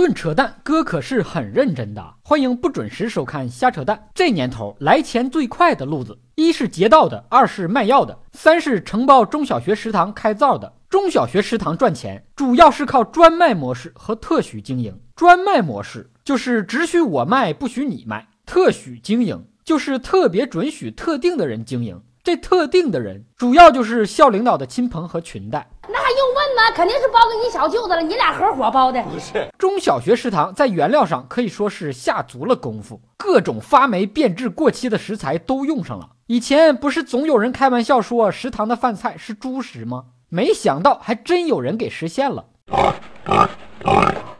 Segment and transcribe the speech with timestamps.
[0.00, 2.14] 论扯淡，哥可是很认真的。
[2.22, 4.08] 欢迎不准时收看瞎扯淡。
[4.14, 10.72] 这年头来钱最快的路子，一是劫道的，二是卖药的，三是承包中小学食堂开灶的。
[10.88, 14.98] 中小学食堂赚钱，主要是靠专卖模式和特许经营。
[15.14, 22.00] 专卖模式就是只许我卖，不许你卖；特许经营就是特别准许特定的人经营。
[22.22, 25.70] 这特定的人，主要就是校领导的亲朋和裙带。
[25.92, 26.70] 那还用问吗？
[26.74, 29.02] 肯定是包给你小舅子了，你俩合伙包的。
[29.02, 36.10] 不是中小学食堂在原料上可以说是下足了功夫，各种发霉、变质、过期的食材都用上了。
[36.26, 40.04] 以前不是总有人开玩笑说食堂的饭菜是猪食吗？
[40.28, 42.44] 没想到还真有人给实现了。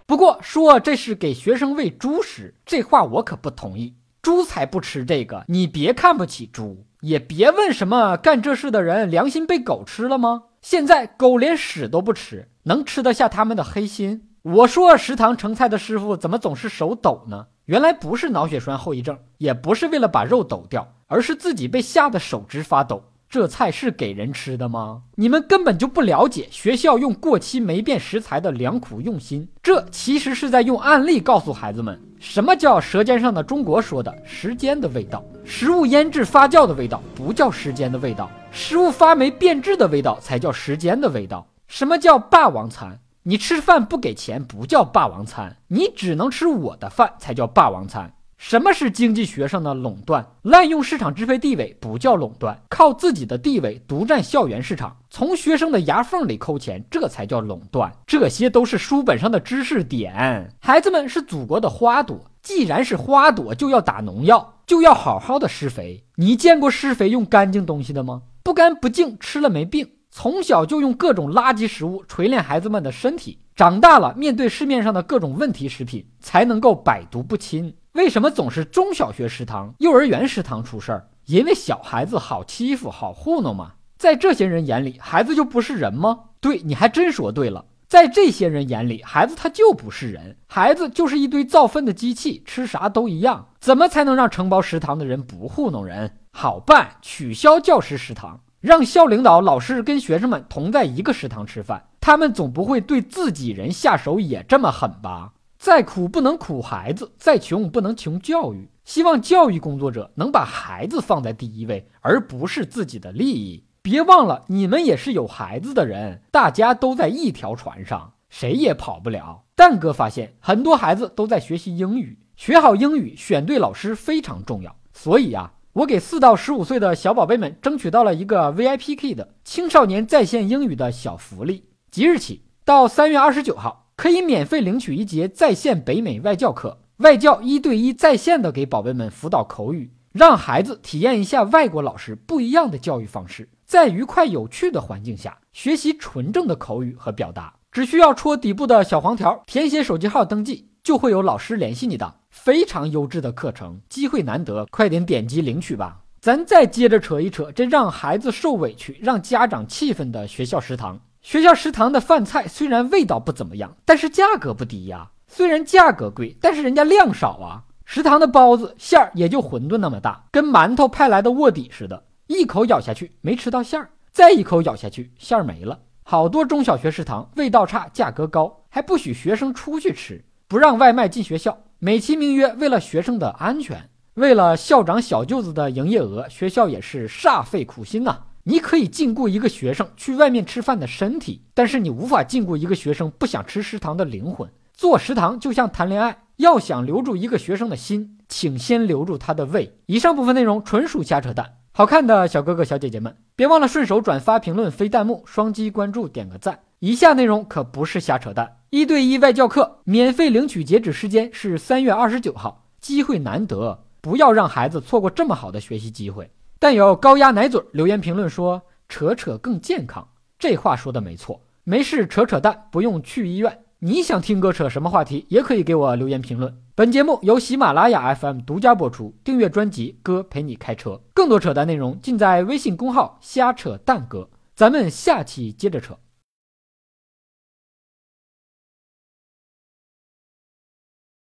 [0.06, 3.94] 不过说这是给学生喂猪食，这话我可不同意。
[4.22, 10.44] 猪才不吃这个，你别看不起猪，也别问什么干这事的人良心被狗吃了吗？
[10.62, 14.28] 现在狗连屎都不吃，能吃得下他们的黑心？
[14.42, 17.46] 我说食堂盛菜的师傅怎么总是手抖呢？
[17.64, 23.05] 原来不是脑血栓后遗症，也不是为了把肉抖掉，而是自己被吓得手指发抖。
[23.28, 25.03] 这菜是给人吃的吗？
[25.14, 29.48] 你们根本就不了解学校用过期霉变食材的良苦用心。
[29.62, 35.24] 这其实是在用案例告诉孩子们，什么叫《舌尖上的中国》说的时间的味道。
[35.42, 41.46] 食物腌制发酵的味道不叫时间的味道，食物发霉变质的味道才叫时间的味道。
[41.66, 43.00] 什么叫霸王餐？
[43.22, 48.12] 你吃饭不给钱不叫霸王餐，你只能吃我的饭才叫霸王餐。
[48.42, 50.27] 什么是经济学上的垄断？
[50.41, 57.92] 滥用市场支配地位不叫垄断，靠自己的地位独占校园市场，从学生的牙缝里抠钱，这才叫垄断。
[58.06, 60.50] 这些都是书本上的知识点。
[60.58, 66.02] 孩子们是祖国的花朵，既然是花朵，就要打农药，就要好好的施肥。
[66.14, 68.22] 你见过施肥用干净东西的吗？
[68.42, 69.86] 不干不净，吃了没病。
[70.10, 77.75] 从小就用各种垃圾食物锤炼孩子们的身体，长大了面对市面上的各种问题食品，才能够百毒不侵。
[77.92, 81.08] 为什么总是中小学食堂、幼儿园食堂出事儿？
[81.27, 83.72] 因为小孩子好欺负、好糊弄嘛。
[83.98, 86.20] 在这些人眼里，孩子就不是人吗？
[86.41, 87.65] 对，你还真说对了。
[87.88, 93.48] 在这些人眼里，孩子他就不是人，孩子就是一堆造粪的机器，吃啥都一样。
[93.59, 96.19] 怎么才能让承包食堂的人不糊弄人？
[96.31, 101.88] 好办，取消教师食堂，让校领导、老师跟学生们同在一个食堂吃饭。
[102.00, 105.32] 他们总不会对自己人下手也这么狠吧？
[105.60, 108.71] 再苦不能苦孩子，再穷不能穷教育。
[108.82, 113.66] 希望教育工作者能把孩子放在第一位，而不是自己的利益。
[113.82, 119.43] 别忘了，你们也是有孩子的人，大家都在一条船上，谁也跑不了。
[119.54, 124.75] 蛋哥发现，很多孩子都在学习英语，学好英语，选对老师非常重要。
[124.94, 133.79] 所以啊，我给四到十五岁的小宝贝们争取到了一个 VIP Kid 青少年在线英语的小福利，即日起到三月二十九号。
[134.00, 147.53] 可以免费领取一节在线北美外教课，外教一对一在线的给宝贝们辅导口语，让孩子体验一下外国老师不一样的教育方式，在愉快有趣的环境下学习纯正的口语和表达。
[147.71, 152.15] 只需要戳底部的小黄条，填写手机号登记，就会有老师联系你的。
[152.31, 156.00] 非常优质的课程，机会难得，快点点击领取吧。
[156.22, 160.99] 咱再接着扯一扯这让孩子受委屈、让家长气愤的学校食堂。
[161.22, 165.10] 学校食堂的饭菜虽然味道不怎么样，但是价格不低呀。
[165.26, 167.64] 虽然价格贵，但是人家量少啊。
[167.84, 175.78] 食堂的包子馅儿也就馄饨那么大，跟馒头派来的卧底似的，一口咬下去没吃到馅儿，再一口咬下去馅儿没了。
[176.04, 188.19] 好多中小学食堂味道差，价格高，还不许学生出去吃，不让外卖进学校，美其名曰为了学生的安全，为了校长小舅子的营业额，学校也是煞费苦心呐。
[188.45, 194.51] 你可以禁锢一个学生去外面吃饭的身体，但是你无法禁锢一个学生不想吃食堂的灵魂。
[194.73, 199.77] 做食堂就像谈恋爱，要想留住一个学生的心，请先留住他的胃。
[199.87, 201.55] 以上部分内容纯属瞎扯淡。
[201.73, 206.61] 好看的小哥哥小姐姐们，别忘了顺手转发、评论、飞弹幕、双击关注、点个赞。
[206.78, 208.57] 以下内容可不是瞎扯淡。
[208.71, 216.31] 一对一外教课免费领取，截止时间是三月二十九号，机会难得，不要让孩子错过这么好的学习机会。
[216.62, 220.07] 但有高压奶嘴留言评论说：“扯扯更健康。”
[220.39, 223.60] 这话说的没错，没事扯扯淡，不用去医院。
[223.78, 226.54] 你想听哥扯什么话题，也可以给我留言评论。
[226.74, 234.28] 本节目由喜马拉雅 FM 独家播出，订阅专辑《哥陪你开车》，更多扯淡内容尽在微信公号“瞎扯淡哥”。
[234.54, 235.97] 咱们下期接着扯。